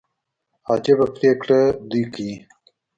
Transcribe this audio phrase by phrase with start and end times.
[0.71, 2.35] عجبه پرېکړي دوى کيي.